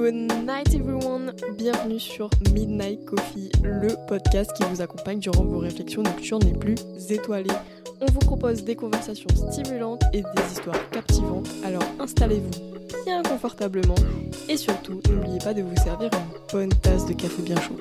[0.00, 0.14] Good
[0.46, 6.42] night everyone, bienvenue sur Midnight Coffee, le podcast qui vous accompagne durant vos réflexions nocturnes
[6.42, 6.76] les plus
[7.10, 7.50] étoilées.
[8.00, 13.94] On vous propose des conversations stimulantes et des histoires captivantes, alors installez-vous bien confortablement
[14.48, 17.76] et surtout n'oubliez pas de vous servir une bonne tasse de café bien chaud.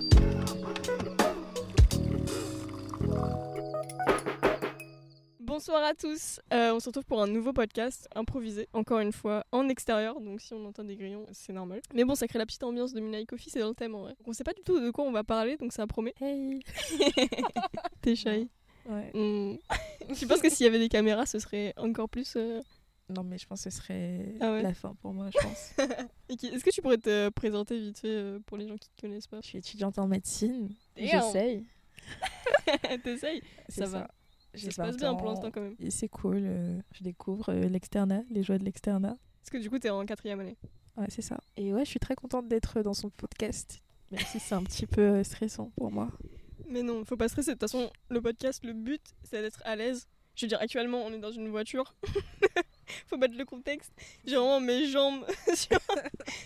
[5.69, 9.45] Bonsoir à tous, Euh, on se retrouve pour un nouveau podcast improvisé, encore une fois
[9.51, 11.79] en extérieur, donc si on entend des grillons, c'est normal.
[11.93, 14.01] Mais bon, ça crée la petite ambiance de Midnight Coffee, c'est dans le thème en
[14.01, 14.15] vrai.
[14.17, 16.15] Donc on sait pas du tout de quoi on va parler, donc ça promet.
[16.21, 16.61] Hey
[18.01, 18.49] T'es shy.
[18.87, 19.11] Ouais.
[19.13, 19.57] Hmm.
[20.11, 22.33] Je pense que s'il y avait des caméras, ce serait encore plus.
[22.35, 22.61] euh,
[23.07, 24.63] Non, mais je pense que ce serait Ah ouais.
[24.63, 25.73] la fin pour moi, je pense.
[26.29, 29.27] Est-ce que tu pourrais te présenter vite fait euh, pour les gens qui te connaissent
[29.27, 29.39] pas?
[29.43, 30.73] Je suis étudiante en médecine.
[30.97, 31.63] J'essaye.
[33.03, 33.43] T'essayes?
[33.67, 34.07] Ça va.
[34.65, 35.75] Ça se passe 20 bien pour l'instant quand même.
[35.79, 36.41] Et c'est cool.
[36.43, 39.17] euh, je découvre euh, l'externat, les joies de l'externat.
[39.41, 40.57] Parce que du coup, t'es en quatrième année.
[40.97, 41.39] Ouais, c'est ça.
[41.57, 43.81] Et ouais, je suis très contente d'être dans son podcast.
[44.11, 46.09] Même si c'est un petit peu euh, stressant pour moi.
[46.67, 47.51] Mais non, faut pas stresser.
[47.51, 50.07] De toute façon, le podcast, le but, c'est d'être à l'aise.
[50.35, 51.95] Je veux dire, actuellement, on est dans une voiture.
[53.07, 53.91] faut mettre le contexte.
[54.25, 55.77] J'ai vraiment mes jambes sur,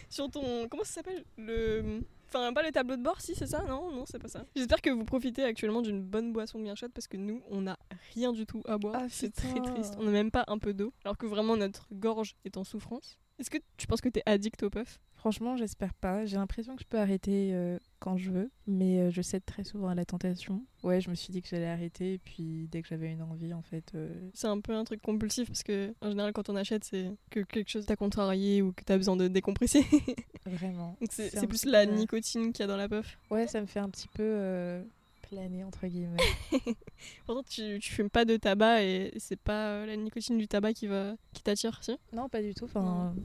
[0.10, 0.68] sur ton.
[0.68, 1.24] Comment ça s'appelle?
[1.38, 2.02] Le.
[2.36, 4.44] Enfin, pas le tableau de bord, si, c'est ça Non, non, c'est pas ça.
[4.56, 7.78] J'espère que vous profitez actuellement d'une bonne boisson bien chaude parce que nous, on a
[8.16, 8.96] rien du tout à boire.
[8.98, 9.94] Ah, c'est très triste.
[10.00, 10.94] On n'a même pas un peu d'eau.
[11.06, 13.20] Alors que vraiment, notre gorge est en souffrance.
[13.44, 16.26] Est-ce que tu penses que t'es addict au puff Franchement, j'espère pas.
[16.26, 19.66] J'ai l'impression que je peux arrêter euh, quand je veux, mais euh, je cède très
[19.66, 20.64] souvent à la tentation.
[20.82, 23.54] Ouais, je me suis dit que j'allais arrêter, et puis dès que j'avais une envie,
[23.54, 26.56] en fait, euh, C'est un peu un truc compulsif parce que, en général, quand on
[26.56, 29.86] achète, c'est que quelque chose t'a contrarié ou que t'as besoin de décompresser.
[30.46, 30.96] vraiment.
[31.10, 33.20] C'est plus la nicotine qu'il y a dans la puff.
[33.30, 34.86] Ouais, ça me fait un petit peu
[35.34, 36.18] planer, entre guillemets.
[37.26, 40.74] Pourtant, tu, tu fumes pas de tabac et c'est pas euh, la nicotine du tabac
[40.74, 41.98] qui, va, qui t'attire, si?
[42.14, 42.66] Non, pas du tout.
[42.66, 43.16] Enfin,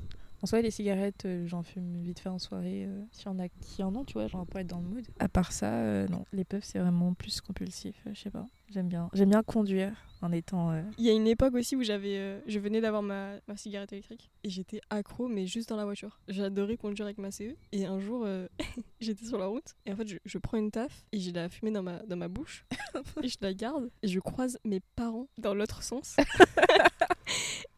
[0.42, 2.84] en soi, les cigarettes, euh, j'en fume vite fait en soirée.
[2.86, 4.86] euh, S'il y en a qui en ont, tu vois, genre pour être dans le
[4.86, 5.04] mood.
[5.18, 6.24] À part ça, euh, non.
[6.32, 7.96] Les puffs, c'est vraiment plus compulsif.
[8.12, 8.46] je sais pas.
[8.70, 9.08] J'aime bien.
[9.14, 10.78] J'aime bien conduire en étant.
[10.98, 14.30] Il y a une époque aussi où j'avais, je venais d'avoir ma, ma cigarette électrique
[14.44, 16.20] et j'étais accro, mais juste dans la voiture.
[16.28, 18.26] J'adorais conduire avec ma CE et un jour,
[19.00, 21.48] j'étais sur la route et en fait, je, je prends une taf et j'ai la
[21.48, 22.66] fumée dans ma, dans ma bouche
[23.22, 26.16] et je la garde et je croise mes parents dans l'autre sens.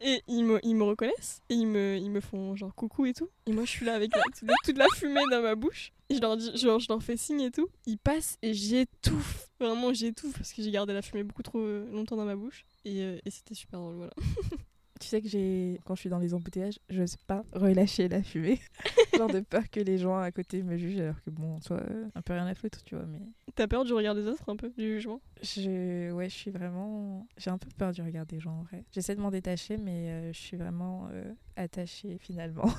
[0.03, 3.13] Et ils me, ils me reconnaissent et ils me, ils me font genre coucou et
[3.13, 3.29] tout.
[3.47, 5.93] Et moi je suis là avec la- toute, toute la fumée dans ma bouche.
[6.09, 7.69] Et je leur, dis, genre, je leur fais signe et tout.
[7.87, 9.49] Ils passent et j'étouffe.
[9.61, 12.65] Vraiment j'étouffe parce que j'ai gardé la fumée beaucoup trop euh, longtemps dans ma bouche.
[12.85, 14.13] Et, euh, et c'était super drôle, voilà.
[15.01, 18.61] Tu sais que j'ai, quand je suis dans les embouteillages, j'ose pas relâcher la fumée.
[19.17, 21.79] genre de peur que les gens à côté me jugent, alors que bon, en soi,
[21.79, 23.07] euh, un peu rien à foutre, tu vois.
[23.07, 23.19] Mais
[23.55, 25.21] T'as peur du regard des autres un peu, du jugement?
[25.43, 28.85] Je, ouais, je suis vraiment, j'ai un peu peur du regard des gens en vrai.
[28.93, 32.71] J'essaie de m'en détacher, mais euh, je suis vraiment euh, attachée finalement.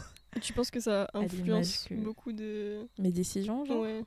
[0.41, 2.87] Tu penses que ça influence que- beaucoup de.
[2.99, 3.81] Mes décisions, genre?
[3.81, 4.03] Ouais.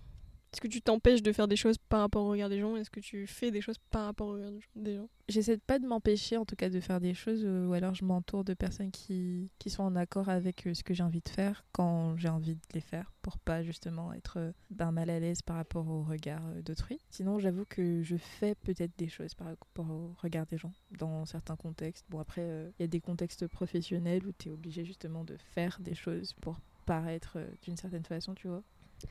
[0.54, 2.76] Est-ce que tu t'empêches de faire des choses par rapport au regard des gens?
[2.76, 5.08] Est-ce que tu fais des choses par rapport au regard des gens?
[5.28, 8.04] J'essaie pas de m'empêcher en tout cas de faire des choses euh, ou alors je
[8.04, 11.28] m'entoure de personnes qui, qui sont en accord avec euh, ce que j'ai envie de
[11.28, 15.42] faire quand j'ai envie de les faire pour pas justement être ben, mal à l'aise
[15.42, 17.00] par rapport au regard d'autrui.
[17.10, 21.24] Sinon j'avoue que je fais peut-être des choses par rapport au regard des gens dans
[21.24, 22.04] certains contextes.
[22.10, 25.78] Bon après il y a des contextes professionnels où tu es obligé justement de faire
[25.80, 28.62] des choses pour paraître d'une certaine façon, tu vois.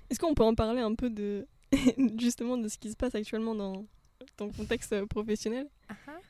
[0.09, 1.47] Est-ce qu'on peut en parler un peu de
[2.19, 3.85] justement de ce qui se passe actuellement dans
[4.37, 5.67] ton contexte professionnel?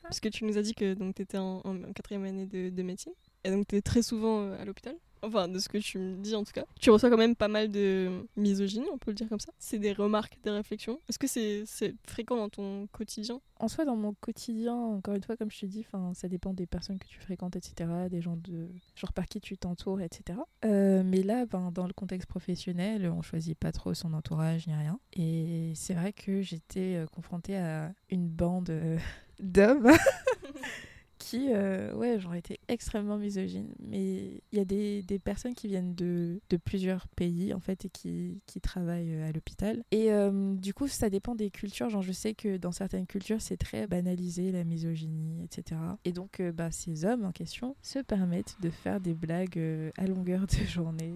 [0.02, 2.82] Parce que tu nous as dit que tu étais en, en quatrième année de, de
[2.82, 3.12] médecine
[3.44, 4.94] et donc tu es très souvent euh, à l'hôpital.
[5.26, 6.64] Enfin, de ce que tu me dis en tout cas.
[6.80, 9.52] Tu reçois quand même pas mal de misogynie, on peut le dire comme ça.
[9.58, 11.00] C'est des remarques, des réflexions.
[11.08, 13.40] Est-ce que c'est fréquent dans ton quotidien?
[13.60, 16.66] En soi, dans mon quotidien, encore une fois, comme je te dis, ça dépend des
[16.66, 20.38] personnes que tu fréquentes, etc., des gens de genre par qui tu t'entoures, etc.
[20.64, 24.74] Euh, mais là, ben, dans le contexte professionnel, on choisit pas trop son entourage ni
[24.74, 24.98] rien.
[25.12, 28.98] Et c'est vrai que j'étais euh, confrontée à une bande euh,
[29.40, 29.90] d'hommes
[31.24, 33.68] qui, euh, ouais, j'aurais été extrêmement misogyne.
[33.78, 37.86] Mais il y a des, des personnes qui viennent de, de plusieurs pays, en fait,
[37.86, 39.82] et qui, qui travaillent euh, à l'hôpital.
[39.90, 41.88] Et euh, du coup, ça dépend des cultures.
[41.88, 45.80] Genre, je sais que dans certaines cultures, c'est très banalisé, la misogynie, etc.
[46.04, 50.46] Et donc, bah, ces hommes en question se permettent de faire des blagues à longueur
[50.46, 51.14] de journée.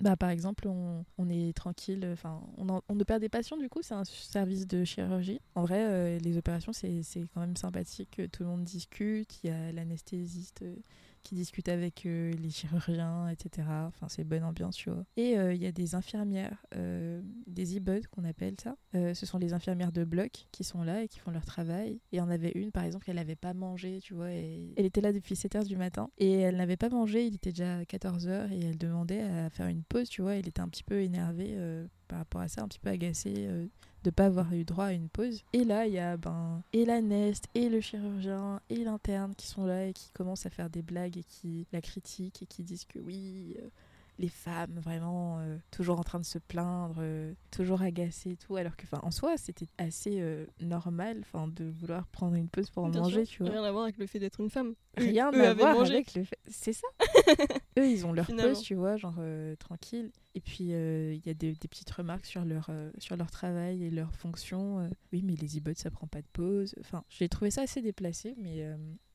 [0.00, 2.14] Bah, par exemple, on, on est tranquille,
[2.56, 5.40] on, en- on opère des patients, du coup, c'est un service de chirurgie.
[5.56, 9.50] En vrai, euh, les opérations, c'est c'est quand même sympathique, tout le monde discute, il
[9.50, 10.76] y a l'anesthésiste euh,
[11.22, 13.66] qui discute avec euh, les chirurgiens, etc.
[13.86, 15.04] Enfin, c'est bonne ambiance, tu vois.
[15.16, 18.76] Et euh, il y a des infirmières, euh, des e qu'on appelle ça.
[18.94, 22.00] Euh, ce sont les infirmières de bloc qui sont là et qui font leur travail.
[22.12, 24.30] Et on avait une, par exemple, elle n'avait pas mangé, tu vois.
[24.30, 26.10] Elle était là depuis 7 heures du matin.
[26.18, 28.52] Et elle n'avait pas mangé, il était déjà 14 heures.
[28.52, 30.34] Et elle demandait à faire une pause, tu vois.
[30.34, 31.56] Elle était un petit peu énervée
[32.08, 33.48] par rapport à ça, un petit peu agacée.
[34.04, 35.44] De pas avoir eu droit à une pause.
[35.52, 39.46] Et là, il y a ben, et la Nest, et le chirurgien, et l'interne qui
[39.46, 42.62] sont là et qui commencent à faire des blagues et qui la critiquent et qui
[42.62, 43.68] disent que oui, euh,
[44.18, 48.56] les femmes vraiment euh, toujours en train de se plaindre, euh, toujours agacées et tout.
[48.56, 50.22] Alors que, enfin, en soi, c'était assez
[50.60, 53.38] normal, enfin, de vouloir prendre une pause pour Bien manger, sûr.
[53.38, 53.52] tu vois.
[53.60, 54.74] Rien à voir avec le fait d'être une femme.
[54.98, 55.94] Rien eux à voir mangé.
[55.94, 56.38] avec le fait.
[56.46, 56.86] C'est ça.
[57.78, 60.10] Eux, ils ont leur pause, tu vois, genre euh, tranquille.
[60.34, 63.30] Et puis, euh, il y a des, des petites remarques sur leur, euh, sur leur
[63.30, 64.88] travail et leur fonction.
[65.12, 66.74] oui, mais les e ça prend pas de pause.
[66.80, 68.64] Enfin, j'ai trouvé ça assez déplacé, mais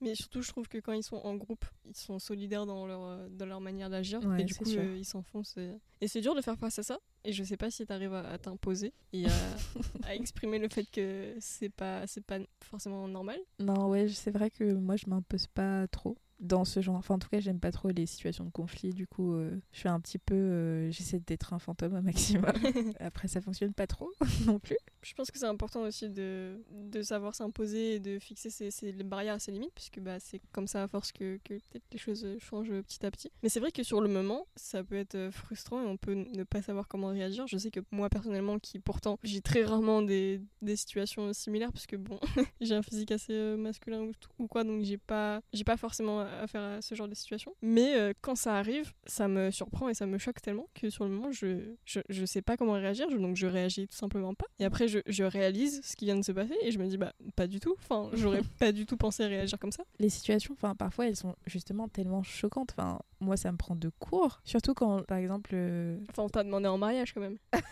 [0.02, 3.30] Mais surtout, je trouve que quand ils sont en groupe, ils sont solidaires dans leur,
[3.30, 4.24] dans leur manière d'agir.
[4.26, 5.58] Ouais, et du coup, ils s'enfoncent.
[5.58, 5.72] Et,
[6.02, 7.00] et c'est dur de faire face à ça.
[7.26, 9.30] Et je sais pas si tu arrives à, à t'imposer et à,
[10.04, 13.40] à exprimer le fait que c'est pas, c'est pas forcément normal.
[13.60, 16.96] non, ouais, c'est vrai que moi, je m'impose pas trop dans ce genre.
[16.96, 18.94] Enfin, en tout cas, j'aime pas trop les situations de conflit.
[18.94, 20.36] Du coup, euh, je fais un petit peu.
[20.36, 22.52] euh, J'essaie d'être un fantôme au maximum.
[23.00, 24.12] Après, ça fonctionne pas trop
[24.46, 24.78] non plus.
[25.04, 28.92] Je pense que c'est important aussi de, de savoir s'imposer et de fixer ses, ses
[28.94, 31.98] barrières à ses limites, puisque bah, c'est comme ça à force que, que peut-être les
[31.98, 33.32] choses changent petit à petit.
[33.42, 36.14] Mais c'est vrai que sur le moment, ça peut être euh, frustrant et on peut
[36.14, 37.48] ne pas savoir comment réagir.
[37.48, 41.86] Je sais que moi personnellement, qui pourtant j'ai très rarement des, des situations similaires, parce
[41.86, 42.20] que bon,
[42.62, 46.62] j'ai un physique assez masculin ou, ou quoi, donc j'ai pas, j'ai pas forcément affaire
[46.62, 47.54] à ce genre de situation.
[47.62, 51.04] Mais euh, quand ça arrive, ça me surprend et ça me choque tellement que sur
[51.06, 54.46] le moment, je, je, je sais pas comment réagir, donc je réagis tout simplement pas.
[54.60, 56.98] Et après, je, je réalise ce qui vient de se passer et je me dis,
[56.98, 57.76] bah, pas du tout.
[57.80, 59.84] Enfin, j'aurais pas du tout pensé réagir comme ça.
[60.00, 62.74] les situations, enfin parfois elles sont justement tellement choquantes.
[62.78, 64.42] Enfin, moi ça me prend de court.
[64.44, 67.38] Surtout quand, par exemple, euh, Enfin, on t'a demandé en mariage quand même.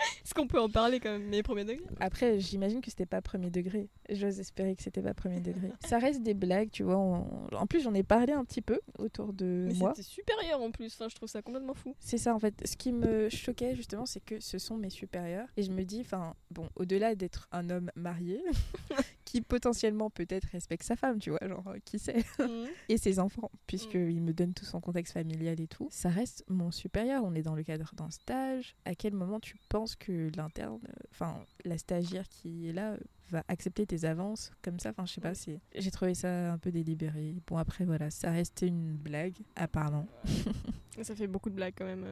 [0.24, 3.20] Est-ce qu'on peut en parler quand même, mes premiers degrés après j'imagine que c'était pas
[3.20, 3.88] premier degré.
[4.08, 5.70] J'ose espérer que c'était pas premier degré.
[5.86, 6.98] Ça reste des blagues, tu vois.
[6.98, 9.92] on- En plus j'en ai parlé un petit peu autour de Mais moi.
[9.94, 10.94] c'était supérieur en plus.
[10.94, 11.94] Enfin, je trouve ça complètement fou.
[12.00, 12.54] C'est ça en fait.
[12.66, 15.48] Ce qui me choquait justement, c'est que ce sont mes supérieurs.
[15.56, 18.42] Et je me dis, enfin, bon, au-delà d'être un homme marié,
[19.30, 22.66] qui potentiellement peut-être respecte sa femme, tu vois, genre, euh, qui sait, Mhm.
[22.88, 26.72] et ses enfants, puisqu'il me donne tout son contexte familial et tout, ça reste mon
[26.72, 27.22] supérieur.
[27.24, 28.74] On est dans le cadre d'un stage.
[28.84, 32.98] À quel moment tu penses que l'interne, euh, enfin, la stagiaire qui est là, euh,
[33.30, 34.90] va accepter tes avances comme ça?
[34.90, 35.60] Enfin, je sais pas, c'est...
[35.76, 37.36] j'ai trouvé ça un peu délibéré.
[37.46, 40.08] Bon, après, voilà, ça restait une blague, apparemment.
[41.02, 42.04] Ça fait beaucoup de blagues quand même.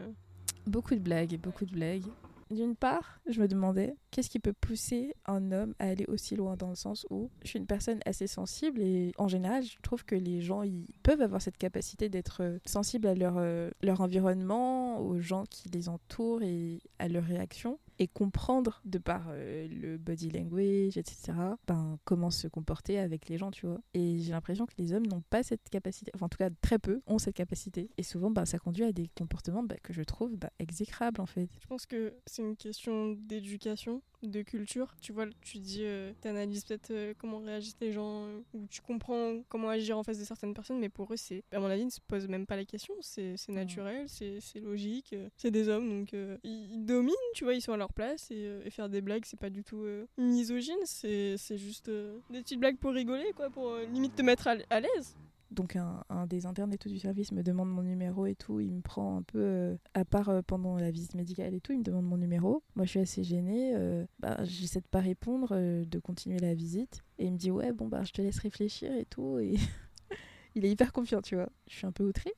[0.66, 2.04] Beaucoup de blagues beaucoup de blagues.
[2.50, 6.56] D'une part, je me demandais qu'est-ce qui peut pousser un homme à aller aussi loin
[6.56, 10.04] dans le sens où je suis une personne assez sensible et en général, je trouve
[10.04, 14.00] que les gens ils peuvent avoir cette capacité d'être euh, sensibles à leur, euh, leur
[14.00, 19.66] environnement, aux gens qui les entourent et à leurs réactions et comprendre de par euh,
[19.68, 21.32] le body language, etc.,
[21.66, 23.80] ben, comment se comporter avec les gens, tu vois.
[23.94, 26.78] Et j'ai l'impression que les hommes n'ont pas cette capacité, enfin en tout cas très
[26.78, 27.90] peu ont cette capacité.
[27.96, 31.26] Et souvent, ben, ça conduit à des comportements ben, que je trouve ben, exécrables en
[31.26, 31.48] fait.
[31.60, 34.94] Je pense que c'est une question d'éducation, de culture.
[35.00, 35.84] Tu vois, tu dis,
[36.20, 40.02] tu analyses peut-être euh, comment réagissent les gens, euh, ou tu comprends comment agir en
[40.02, 42.28] face de certaines personnes, mais pour eux, c'est, à mon avis, ils ne se posent
[42.28, 42.94] même pas la question.
[43.00, 45.12] C'est, naturel, c'est, logique.
[45.12, 47.92] euh, c'est des hommes, donc euh, ils, ils dominent, tu vois, ils sont à leur
[47.92, 51.88] place, et, euh, et faire des blagues, c'est pas du tout euh, misogyne, c'est, juste
[51.88, 55.16] euh, des petites blagues pour rigoler, quoi, pour euh, limite te mettre à l'aise.
[55.50, 59.16] Donc un, des internes du service me demande mon numéro et tout, il me prend
[59.16, 62.04] un peu, euh, à part euh, pendant la visite médicale et tout, il me demande
[62.04, 62.62] mon numéro.
[62.76, 67.02] Moi je suis assez gênée, euh, bah, j'essaie de pas répondre, de continuer la visite.
[67.18, 69.38] Et il me dit ouais bon bah je te laisse réfléchir et tout.
[69.38, 69.54] Et
[70.54, 71.48] il est hyper confiant tu vois.
[71.66, 72.34] Je suis un peu outrée.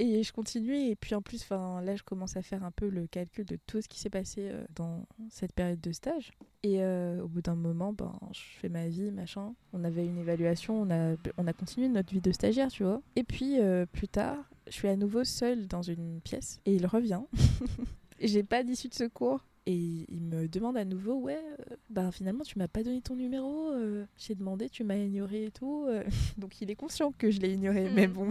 [0.00, 2.88] Et je continue et puis en plus enfin là je commence à faire un peu
[2.88, 6.30] le calcul de tout ce qui s'est passé euh, dans cette période de stage.
[6.62, 9.54] Et euh, au bout d'un moment, ben, je fais ma vie, machin.
[9.72, 13.02] On avait une évaluation, on a, on a continué notre vie de stagiaire, tu vois.
[13.16, 14.38] Et puis, euh, plus tard,
[14.68, 17.22] je suis à nouveau seule dans une pièce et il revient.
[18.20, 19.44] J'ai pas d'issue de secours.
[19.66, 23.14] Et il me demande à nouveau, ouais, euh, bah finalement tu m'as pas donné ton
[23.14, 25.84] numéro, euh, j'ai demandé, tu m'as ignoré et tout.
[25.88, 26.02] euh.
[26.38, 28.12] Donc il est conscient que je l'ai ignoré, mais Mhm.
[28.14, 28.30] bon.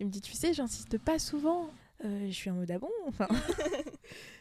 [0.00, 1.70] Il me dit, tu sais, j'insiste pas souvent.
[2.04, 3.26] Euh, je suis en mode, ah bon Enfin,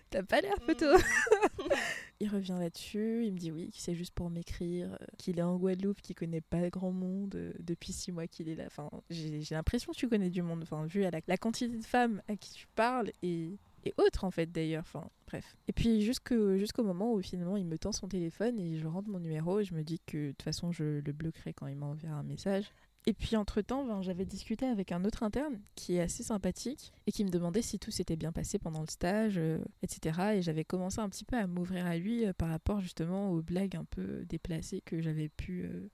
[0.09, 0.85] T'as pas l'air photo.
[2.21, 5.43] il revient là-dessus, il me dit oui, que c'est juste pour m'écrire, euh, qu'il est
[5.43, 8.63] en Guadeloupe, qu'il connaît pas grand monde euh, depuis six mois qu'il est là.
[8.67, 11.83] Enfin, j'ai l'impression que tu connais du monde, enfin, vu à la, la quantité de
[11.83, 14.83] femmes à qui tu parles et, et autres en fait d'ailleurs.
[14.83, 15.57] Enfin, bref.
[15.67, 19.09] Et puis jusqu'au jusqu'au moment où finalement il me tend son téléphone et je rentre
[19.09, 21.75] mon numéro et je me dis que de toute façon je le bloquerai quand il
[21.75, 22.71] m'enverra un message.
[23.07, 27.13] Et puis entre-temps, ben, j'avais discuté avec un autre interne qui est assez sympathique et
[27.13, 30.33] qui me demandait si tout s'était bien passé pendant le stage, euh, etc.
[30.35, 33.41] Et j'avais commencé un petit peu à m'ouvrir à lui euh, par rapport justement aux
[33.41, 35.89] blagues un peu déplacées que j'avais pu euh,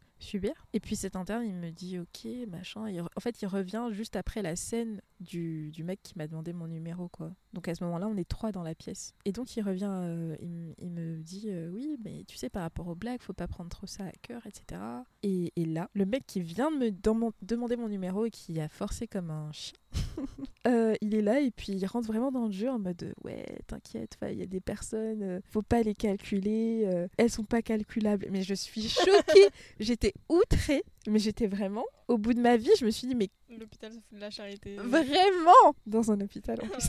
[0.73, 2.85] Et puis cet interne, il me dit ok, machin.
[3.15, 6.67] En fait, il revient juste après la scène du, du mec qui m'a demandé mon
[6.67, 7.33] numéro, quoi.
[7.53, 9.13] Donc à ce moment-là, on est trois dans la pièce.
[9.25, 10.35] Et donc il revient, euh,
[10.79, 13.69] il, me dit euh, oui, mais tu sais, par rapport aux blagues, faut pas prendre
[13.69, 14.81] trop ça à cœur, etc.
[15.21, 18.59] Et, et là, le mec qui vient de me dem- demander mon numéro et qui
[18.59, 19.77] a forcé comme un chien,
[20.67, 23.13] euh, il est là et puis il rentre vraiment dans le jeu en mode euh,
[23.23, 27.43] ouais, t'inquiète, il y a des personnes, euh, faut pas les calculer, euh, elles sont
[27.43, 28.27] pas calculables.
[28.31, 32.71] Mais je suis choquée, j'étais outrée, mais j'étais vraiment au bout de ma vie.
[32.79, 34.75] Je me suis dit mais L'hôpital, ça fout de la charité.
[34.77, 35.75] Vraiment?
[35.85, 36.87] Dans un hôpital en plus.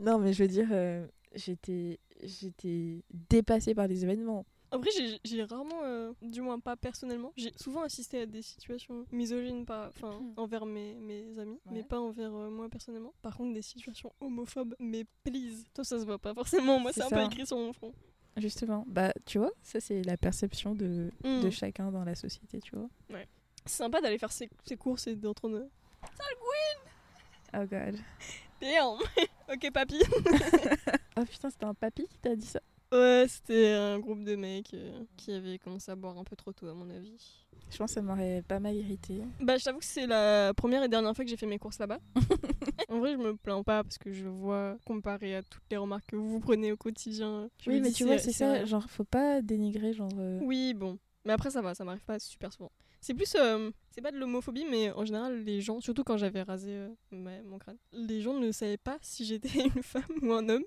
[0.00, 0.68] non, mais je veux dire,
[1.34, 4.44] j'étais, j'étais dépassée par les événements.
[4.74, 9.06] Après, j'ai- j'ai rarement, euh, du moins pas personnellement, j'ai souvent assisté à des situations
[9.12, 10.34] misogynes pas, enfin, Mhm.
[10.36, 11.82] envers mes, mes amis, mais Ouais.
[11.84, 13.14] pas envers euh, moi personnellement.
[13.22, 15.64] Par contre, des situations homophobes, mais please.
[15.74, 16.78] Toi, ça se voit pas forcément.
[16.80, 17.24] Moi, C'est un peu ça.
[17.24, 17.92] écrit sur mon front.
[18.36, 21.50] Justement, bah tu vois, ça c'est la perception de, de Mhm.
[21.52, 22.88] chacun dans la société, tu vois.
[23.64, 25.68] C'est sympa d'aller faire ses, ses courses et d'entendre.
[27.56, 27.96] Oh god.
[28.60, 28.98] Damn
[29.48, 30.00] Ok, papy
[31.16, 32.60] Oh putain, c'était un papy qui t'a dit ça
[32.94, 36.52] Ouais, c'était un groupe de mecs euh, qui avaient commencé à boire un peu trop
[36.52, 37.16] tôt, à mon avis.
[37.70, 39.22] Je pense que ça m'aurait pas mal irrité.
[39.40, 41.78] Bah, je t'avoue que c'est la première et dernière fois que j'ai fait mes courses
[41.80, 41.98] là-bas.
[42.88, 46.06] en vrai, je me plains pas parce que je vois, comparé à toutes les remarques
[46.06, 47.50] que vous prenez au quotidien.
[47.66, 50.10] Oui, mais tu vois, c'est ça, genre faut pas dénigrer, genre.
[50.18, 50.98] euh, Oui, bon.
[51.24, 52.70] Mais après, ça va, ça m'arrive pas super souvent.
[53.00, 53.34] C'est plus.
[53.34, 56.88] euh, c'est pas de l'homophobie, mais en général, les gens, surtout quand j'avais rasé euh,
[57.10, 60.64] ma- mon crâne, les gens ne savaient pas si j'étais une femme ou un homme.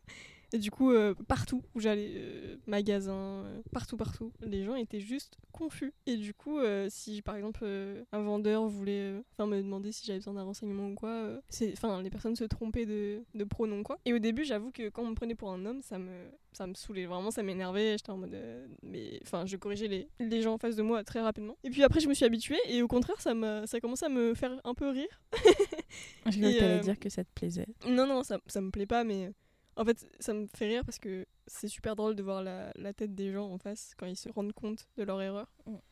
[0.54, 5.00] Et du coup, euh, partout où j'allais, euh, magasin, euh, partout, partout, les gens étaient
[5.00, 5.94] juste confus.
[6.06, 7.66] Et du coup, euh, si par exemple
[8.12, 11.40] un vendeur voulait enfin me demander si j'avais besoin d'un renseignement ou quoi,
[11.74, 14.00] enfin les personnes se trompaient de, de pronom quoi.
[14.06, 16.12] Et au début, j'avoue que quand on me prenait pour un homme, ça me,
[16.54, 17.98] ça me saoulait vraiment, ça m'énervait.
[17.98, 18.38] J'étais en mode,
[18.84, 21.58] mais enfin, je corrigeais les, les gens en face de moi très rapidement.
[21.64, 24.10] Et puis après, je me suis habituée et au contraire, ça m'a, ça commençait à
[24.10, 25.22] me faire un peu rire.
[26.30, 27.68] Je euh, dire que ça te plaisait.
[27.88, 29.32] Non, non, ça, ça me plaît pas, mais
[29.78, 32.94] en fait, ça me fait rire parce que c'est super drôle de voir la, la
[32.94, 35.48] tête des gens en face quand ils se rendent compte de leur erreur.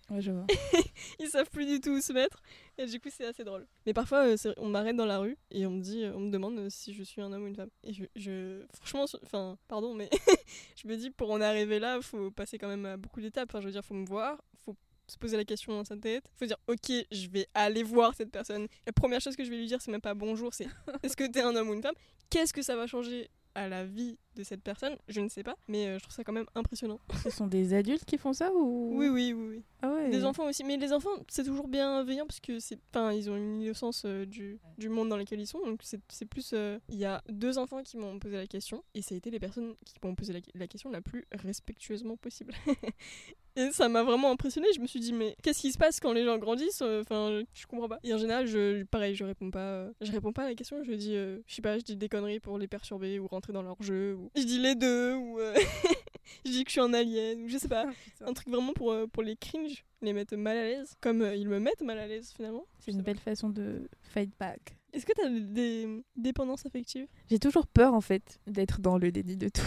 [0.10, 0.46] Ouais, je vois.
[1.20, 2.42] Ils savent plus du tout où se mettre
[2.78, 3.66] et du coup, c'est assez drôle.
[3.86, 6.58] Mais parfois, euh, on m'arrête dans la rue et on me dit, on me demande
[6.60, 7.70] euh, si je suis un homme ou une femme.
[7.84, 10.10] Et je, je- franchement, enfin, pardon, mais
[10.76, 13.50] je me dis pour en arriver là, faut passer quand même à beaucoup d'étapes.
[13.50, 14.76] Enfin, je veux dire, faut me voir, faut
[15.08, 16.26] se poser la question dans sa tête.
[16.36, 18.68] Faut dire, ok, je vais aller voir cette personne.
[18.86, 20.68] La première chose que je vais lui dire, c'est même pas bonjour, c'est
[21.04, 21.96] est-ce que t'es un homme ou une femme?
[22.30, 23.30] Qu'est-ce que ça va changer?
[23.56, 26.24] À la vie de cette personne Je ne sais pas, mais euh, je trouve ça
[26.24, 27.00] quand même impressionnant.
[27.24, 28.92] Ce sont des adultes qui font ça ou?
[28.94, 29.64] Oui, oui, oui, oui.
[29.82, 30.10] Ah ouais.
[30.10, 33.36] Des enfants aussi, mais les enfants, c'est toujours bienveillant parce que c'est, enfin, ils ont
[33.36, 35.60] une innocence euh, du, du monde dans lequel ils sont.
[35.66, 38.84] Donc c'est, c'est plus, euh, il y a deux enfants qui m'ont posé la question
[38.94, 42.18] et ça a été les personnes qui m'ont posé la, la question la plus respectueusement
[42.18, 42.54] possible.
[43.56, 44.68] et ça m'a vraiment impressionné.
[44.76, 47.44] Je me suis dit mais qu'est-ce qui se passe quand les gens grandissent euh, Enfin,
[47.54, 48.00] je comprends pas.
[48.04, 50.84] Et en général, je, pareil, je réponds pas, euh, je réponds pas à la question.
[50.84, 53.54] Je dis, euh, je sais pas, je dis des conneries pour les perturber ou rentrer
[53.54, 54.16] dans leur jeu.
[54.16, 54.32] Ou...
[54.36, 55.56] Je dis les deux ou euh,
[56.46, 58.74] je dis que je suis un alien ou je sais pas Ah, un truc vraiment
[58.74, 62.00] pour, pour les cringe, les mettre mal à l'aise, comme euh, ils me mettent mal
[62.00, 62.66] à l'aise finalement.
[62.80, 64.78] C'est une belle façon de fight back.
[64.94, 67.08] Est-ce que t'as des dépendances affectives?
[67.30, 69.62] J'ai toujours peur en fait d'être dans le déni de tout.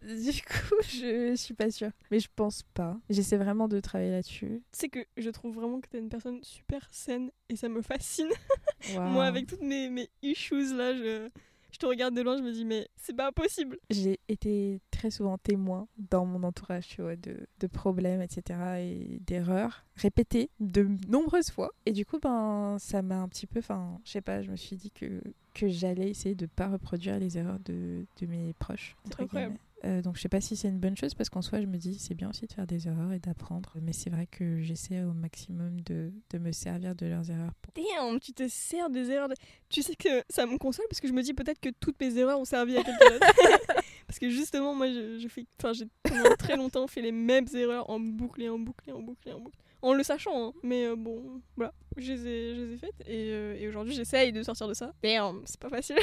[0.02, 1.90] du coup, je suis pas sûre.
[2.10, 2.98] Mais je pense pas.
[3.10, 4.62] J'essaie vraiment de travailler là-dessus.
[4.72, 8.30] Sais que je trouve vraiment que t'es une personne super saine et ça me fascine.
[8.94, 11.28] Moi, avec toutes mes, mes issues là, je,
[11.72, 13.78] je te regarde de loin, je me dis, mais c'est pas possible.
[13.90, 18.58] J'ai été très souvent témoin dans mon entourage, tu vois, de, de problèmes, etc.
[18.78, 21.70] et d'erreurs répétées de nombreuses fois.
[21.86, 24.56] Et du coup, ben, ça m'a un petit peu, enfin, je sais pas, je me
[24.56, 25.22] suis dit que,
[25.54, 28.96] que j'allais essayer de pas reproduire les erreurs de, de mes proches.
[29.04, 29.54] C'est entre incroyable.
[29.54, 29.66] guillemets.
[29.86, 31.78] Euh, donc je sais pas si c'est une bonne chose parce qu'en soi je me
[31.78, 35.02] dis c'est bien aussi de faire des erreurs et d'apprendre mais c'est vrai que j'essaie
[35.04, 39.10] au maximum de, de me servir de leurs erreurs pour Damn, tu te sers des
[39.10, 39.30] erreurs.
[39.30, 39.34] de-
[39.70, 42.14] Tu sais que ça me console parce que je me dis peut-être que toutes mes
[42.18, 43.26] erreurs ont servi à quelqu'un d'autre.
[44.06, 47.46] parce que justement, moi, je, je fais, enfin, j'ai pendant très longtemps fait les mêmes
[47.54, 49.56] erreurs en boucle et en boucle et en boucle et en boucle.
[49.80, 50.52] En le sachant, hein.
[50.62, 53.94] mais euh, bon, voilà, je les ai, je les ai faites et, euh, et aujourd'hui
[53.94, 54.92] j'essaye de sortir de ça.
[55.02, 55.96] Damn, c'est pas facile.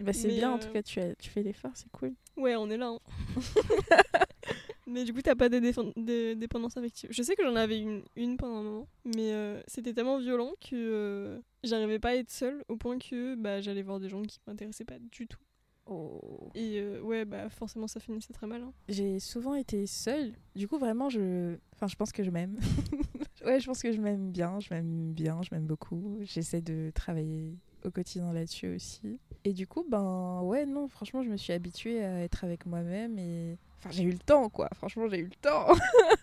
[0.00, 2.70] bah, c'est bien en tout cas tu, as, tu fais l'effort c'est cool Ouais, on
[2.70, 2.88] est là.
[2.88, 2.98] hein.
[4.86, 7.10] mais du coup, t'as pas de, de dépendance affective.
[7.12, 10.52] Je sais que j'en avais une, une pendant un moment, mais euh, c'était tellement violent
[10.60, 14.22] que euh, j'arrivais pas à être seule au point que bah, j'allais voir des gens
[14.22, 15.38] qui m'intéressaient pas du tout.
[15.86, 16.50] oh.
[16.54, 18.62] Et euh, ouais, bah forcément, ça finissait très mal.
[18.62, 18.72] hein.
[18.88, 22.58] j'ai souvent été seule du coup vraiment je enfin je pense que je m'aime
[23.44, 26.18] Ouais, je pense que je m'aime bien, je m'aime bien, je m'aime beaucoup.
[26.20, 27.56] J'essaie de travailler
[27.86, 29.18] au quotidien là-dessus aussi.
[29.44, 33.18] Et du coup, ben ouais, non, franchement, je me suis habituée à être avec moi-même
[33.18, 33.56] et.
[33.78, 34.68] Enfin, j'ai eu le temps, quoi.
[34.74, 35.68] Franchement, j'ai eu le temps.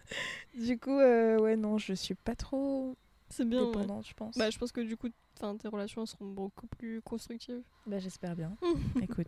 [0.56, 2.96] du coup, euh, ouais, non, je suis pas trop
[3.30, 3.62] C'est bien.
[3.62, 3.66] ouais.
[3.68, 4.38] dépendante, je pense.
[4.38, 7.62] Bah, je pense que du coup, tes relations seront beaucoup plus constructives.
[7.88, 8.56] Bah, j'espère bien.
[9.02, 9.28] Écoute,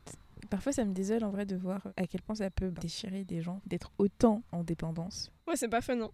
[0.52, 3.42] parfois, ça me désole en vrai de voir à quel point ça peut déchirer des
[3.42, 5.32] gens d'être autant en dépendance.
[5.48, 6.12] Ouais, c'est pas fun, non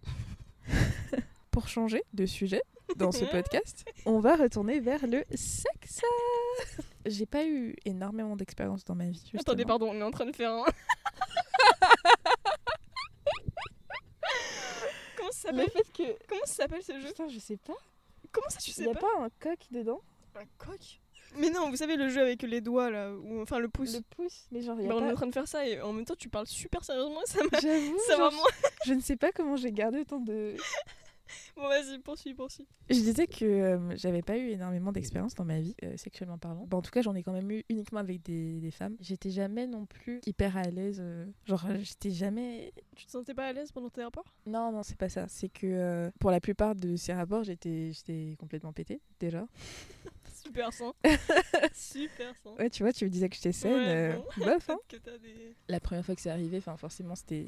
[1.50, 2.62] Pour changer de sujet
[2.96, 6.00] dans ce podcast, on va retourner vers le sexe.
[7.06, 9.18] J'ai pas eu énormément d'expérience dans ma vie.
[9.20, 9.40] Justement.
[9.40, 10.64] Attendez, pardon, on est en train de faire un.
[15.16, 16.26] Comment ça Le s'appelle que.
[16.28, 17.74] Comment ça s'appelle ce jeu Putain, je sais pas.
[18.32, 20.00] Comment ça tu Il sais y a pas, pas un coq dedans?
[20.34, 21.00] Un coq?
[21.38, 23.94] Mais non, vous savez le jeu avec les doigts là, ou enfin le pouce.
[23.94, 25.14] Le pouce Mais genre, y a Bah, on est en pas.
[25.14, 27.58] train de faire ça et en même temps tu parles super sérieusement ça m'a.
[27.60, 28.46] J'avoue, Ça genre, moins.
[28.86, 30.56] je ne sais pas comment j'ai gardé autant de.
[31.56, 32.66] Bon, vas-y, poursuis, poursuis.
[32.88, 36.66] Je disais que euh, j'avais pas eu énormément d'expérience dans ma vie, euh, sexuellement parlant.
[36.66, 38.96] Bah, en tout cas, j'en ai quand même eu uniquement avec des, des femmes.
[39.00, 40.98] J'étais jamais non plus hyper à l'aise.
[41.00, 42.72] euh, genre, j'étais jamais.
[42.94, 44.32] Tu te sentais pas à l'aise pendant tes rapports?
[44.46, 45.26] Non, non, c'est pas ça.
[45.28, 49.46] C'est que euh, pour la plupart de ces rapports, j'étais j'étais complètement pétée, déjà.
[50.46, 50.94] Super sang.
[51.74, 52.54] super sang.
[52.58, 53.72] Ouais, tu vois, tu me disais que j'étais saine.
[53.72, 54.44] Ouais, euh, bon.
[54.44, 54.78] bof, hein.
[54.88, 55.54] Que t'as des.
[55.68, 57.46] La première fois que c'est arrivé, enfin, forcément, c'était.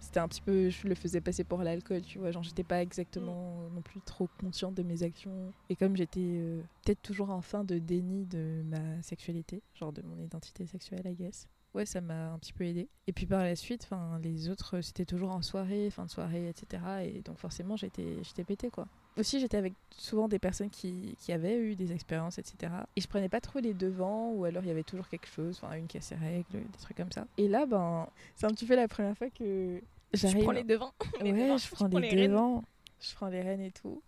[0.00, 0.68] C'était un petit peu.
[0.70, 2.30] Je le faisais passer pour l'alcool, tu vois.
[2.30, 3.74] Genre, j'étais pas exactement Mm.
[3.74, 5.52] non plus trop consciente de mes actions.
[5.70, 10.02] Et comme j'étais euh, peut-être toujours en fin de déni de ma sexualité, genre de
[10.02, 11.48] mon identité sexuelle, I guess.
[11.74, 12.88] Ouais, ça m'a un petit peu aidé.
[13.06, 16.48] Et puis par la suite, enfin, les autres, c'était toujours en soirée, fin de soirée,
[16.48, 16.82] etc.
[17.04, 18.86] Et donc forcément, j'étais, j'étais pétée, quoi.
[19.18, 22.72] Aussi, j'étais avec souvent des personnes qui, qui avaient eu des expériences, etc.
[22.96, 25.60] Et je prenais pas trop les devants, ou alors il y avait toujours quelque chose,
[25.62, 27.26] enfin, une qui a ses règles, des trucs comme ça.
[27.36, 29.80] Et là, ben, c'est un petit peu la première fois que
[30.14, 30.42] Je j'arrive.
[30.44, 30.92] prends les devants.
[31.20, 32.64] les Ouais, devants, je prends prends les, devants,
[33.00, 34.00] je prends les rênes et tout.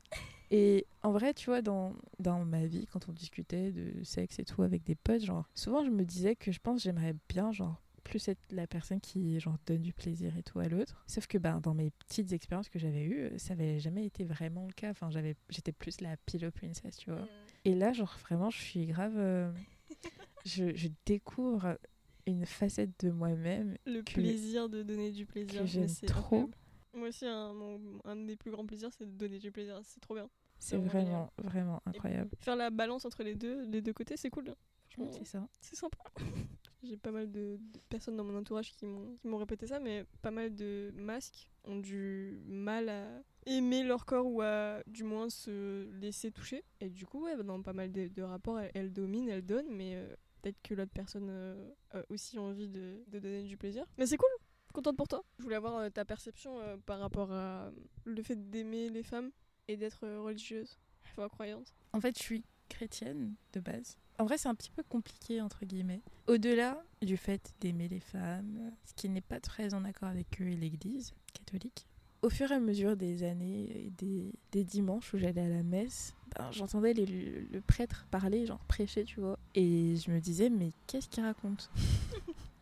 [0.51, 4.45] Et en vrai, tu vois, dans, dans ma vie, quand on discutait de sexe et
[4.45, 7.53] tout avec des potes, genre, souvent je me disais que je pense que j'aimerais bien,
[7.53, 11.05] genre, plus être la personne qui, genre, donne du plaisir et tout à l'autre.
[11.07, 14.67] Sauf que, ben, dans mes petites expériences que j'avais eues, ça avait jamais été vraiment
[14.67, 14.91] le cas.
[14.91, 17.21] Enfin, j'avais, j'étais plus la pillow princess, tu vois.
[17.21, 17.29] Mm.
[17.67, 19.15] Et là, genre, vraiment, je suis grave.
[19.17, 19.53] euh,
[20.45, 21.79] je, je découvre
[22.27, 25.61] une facette de moi-même Le que- plaisir de donner du plaisir.
[25.61, 26.19] que j'aime trop.
[26.19, 26.55] incroyable.
[26.95, 29.79] Moi aussi, un, mon- un des plus grands plaisirs, c'est de donner du plaisir.
[29.85, 30.29] C'est trop bien.
[30.61, 32.31] C'est vraiment vraiment, incroyable.
[32.39, 34.49] Faire la balance entre les deux, les deux côtés, c'est cool.
[34.51, 34.55] hein.
[34.91, 35.49] Franchement, C'est ça.
[35.61, 35.99] c'est sympa.
[36.83, 40.31] J'ai pas mal de, de personnes dans mon entourage qui m'ont répété ça, mais pas
[40.31, 43.07] mal de masques ont du mal à
[43.47, 46.65] aimer leur corps ou à du moins se laisser toucher.
[46.81, 49.69] Et du coup, ouais, dans pas mal de, de rapports, elles, elles dominent, elles donnent,
[49.71, 50.09] mais euh,
[50.41, 53.85] peut-être que l'autre personne euh, a aussi envie de, de donner du plaisir.
[53.99, 54.31] Mais c'est cool,
[54.73, 55.23] contente pour toi.
[55.39, 57.71] Je voulais avoir euh, ta perception euh, par rapport à
[58.05, 59.31] le fait d'aimer les femmes
[59.71, 61.73] et d'être religieuse, enfin croyante.
[61.93, 63.97] En fait, je suis chrétienne de base.
[64.19, 66.03] En vrai, c'est un petit peu compliqué, entre guillemets.
[66.27, 70.49] Au-delà du fait d'aimer les femmes, ce qui n'est pas très en accord avec eux
[70.49, 71.87] et l'Église catholique,
[72.23, 75.63] au fur et à mesure des années et des, des dimanches où j'allais à la
[75.63, 79.39] messe, ben, j'entendais le, le prêtre parler, genre prêcher, tu vois.
[79.55, 81.71] Et je me disais, mais qu'est-ce qu'il raconte?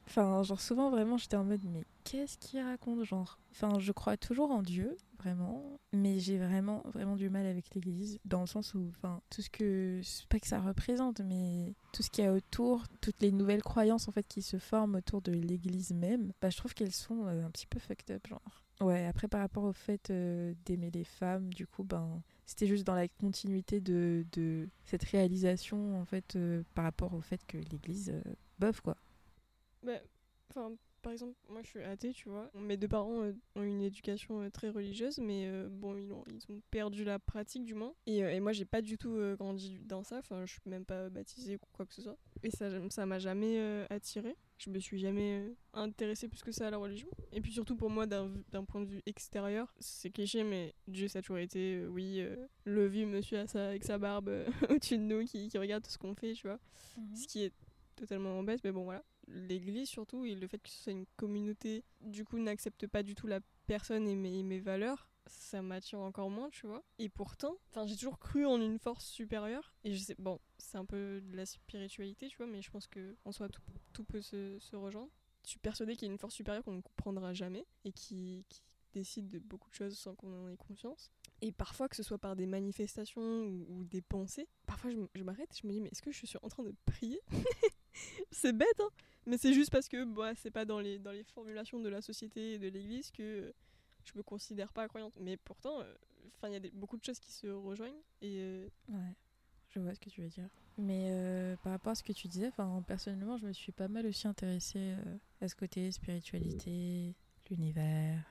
[0.08, 3.38] Enfin, genre souvent vraiment j'étais en mode mais qu'est-ce qu'il raconte genre?
[3.52, 8.18] Enfin, je crois toujours en Dieu, vraiment, mais j'ai vraiment vraiment du mal avec l'église
[8.24, 12.08] dans le sens où enfin tout ce que pas que ça représente mais tout ce
[12.08, 15.32] qu'il y a autour, toutes les nouvelles croyances en fait qui se forment autour de
[15.32, 18.64] l'église même, bah je trouve qu'elles sont euh, un petit peu fucked up genre.
[18.80, 22.86] Ouais, après par rapport au fait euh, d'aimer les femmes, du coup ben c'était juste
[22.86, 27.58] dans la continuité de, de cette réalisation en fait euh, par rapport au fait que
[27.58, 28.14] l'église
[28.58, 28.96] bof quoi.
[29.82, 30.00] Bah,
[30.50, 32.50] enfin, par exemple, moi je suis athée, tu vois.
[32.54, 36.24] Mes deux parents euh, ont une éducation euh, très religieuse, mais euh, bon, ils ont,
[36.26, 37.94] ils ont perdu la pratique du moins.
[38.06, 40.84] Et, euh, et moi j'ai pas du tout grandi dans ça, enfin, je suis même
[40.84, 42.18] pas baptisée ou quoi que ce soit.
[42.42, 44.36] Et ça ça m'a jamais euh, attiré.
[44.58, 47.08] Je me suis jamais intéressée plus que ça à la religion.
[47.30, 51.20] Et puis surtout pour moi, d'un point de vue extérieur, c'est cliché, mais Dieu ça
[51.20, 52.26] a toujours été, oui,
[52.64, 54.30] le vieux monsieur à sa- avec sa barbe
[54.68, 56.58] au-dessus de nous qui, qui regarde tout ce qu'on fait, tu vois
[57.14, 57.52] ce qui est
[57.94, 61.84] totalement bête mais bon voilà l'église surtout et le fait que ce soit une communauté
[62.00, 66.48] du coup n'accepte pas du tout la personne et mes, valeurs ça m'attire encore moins
[66.50, 66.82] tu vois.
[66.98, 70.78] Et pourtant enfin j'ai toujours cru en une force supérieure et je sais bon c'est
[70.78, 73.62] un peu de la spiritualité tu vois mais je pense que en soi tout,
[73.92, 75.10] tout peut se, se rejoindre.
[75.44, 78.44] Je suis persuadée qu'il y a une force supérieure qu'on ne comprendra jamais et qui,
[78.48, 78.62] qui
[78.92, 81.10] décide de beaucoup de choses sans qu'on en ait conscience.
[81.40, 85.50] Et parfois, que ce soit par des manifestations ou, des pensées, parfois je, je m'arrête
[85.52, 87.20] et je me dis, mais est-ce que je suis en train de prier?
[88.30, 88.90] C'est bête, hein
[89.28, 92.00] Mais c'est juste parce que bah, c'est pas dans les, dans les formulations de la
[92.00, 93.52] société et de l'église que
[94.06, 95.12] je me considère pas croyante.
[95.20, 95.94] Mais pourtant, euh,
[96.44, 98.00] il y a beaucoup de choses qui se rejoignent.
[98.22, 99.14] Et euh, Ouais,
[99.68, 100.48] je vois ce que tu veux dire.
[100.78, 102.50] Mais euh, par rapport à ce que tu disais,
[102.86, 104.94] personnellement, je me suis pas mal aussi intéressée
[105.42, 107.14] à ce côté spiritualité,
[107.50, 108.24] l'univers.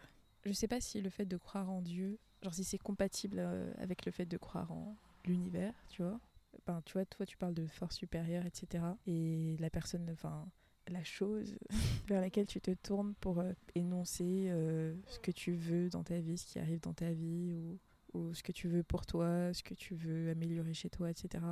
[0.45, 3.39] Je sais pas si le fait de croire en Dieu, genre si c'est compatible
[3.77, 6.19] avec le fait de croire en l'univers, tu vois.
[6.65, 8.83] Ben, tu vois, toi, tu parles de force supérieure, etc.
[9.05, 10.47] Et la personne, enfin,
[10.89, 11.57] la chose
[12.07, 16.19] vers laquelle tu te tournes pour euh, énoncer euh, ce que tu veux dans ta
[16.19, 17.79] vie, ce qui arrive dans ta vie, ou
[18.13, 21.43] ou ce que tu veux pour toi, ce que tu veux améliorer chez toi, etc.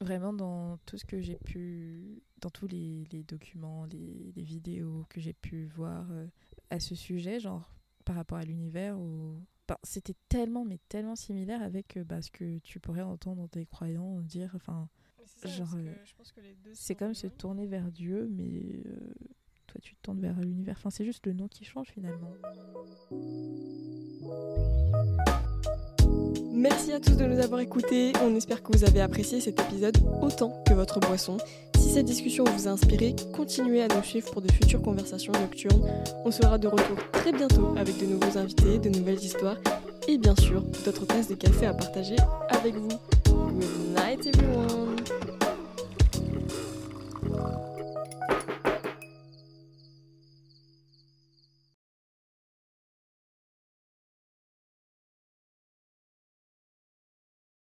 [0.00, 5.20] Vraiment, dans tout ce que j'ai pu, dans tous les, les documents, les, vidéos que
[5.20, 6.26] j'ai pu voir euh,
[6.70, 7.70] à ce sujet, genre
[8.04, 8.96] par rapport à l'univers,
[9.66, 14.20] ben, c'était tellement, mais tellement similaire avec bah, ce que tu pourrais entendre des croyants
[14.20, 14.52] dire.
[14.54, 14.88] Enfin,
[15.44, 15.94] Genre, euh,
[16.72, 19.12] c'est comme se tourner vers Dieu, mais euh,
[19.66, 20.76] toi tu te tournes vers l'univers.
[20.78, 22.32] Enfin, c'est juste le nom qui change finalement.
[26.52, 28.12] Merci à tous de nous avoir écoutés.
[28.22, 31.36] On espère que vous avez apprécié cet épisode autant que votre boisson.
[31.76, 35.86] Si cette discussion vous a inspiré, continuez à nous suivre pour de futures conversations nocturnes.
[36.24, 39.58] On sera de retour très bientôt avec de nouveaux invités, de nouvelles histoires
[40.08, 42.16] et bien sûr d'autres tasses de café à partager
[42.48, 42.88] avec vous.
[43.26, 45.13] Good night everyone